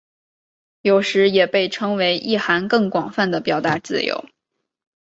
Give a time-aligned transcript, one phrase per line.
[0.81, 4.25] 有时也被称为意涵更广泛的表达自由。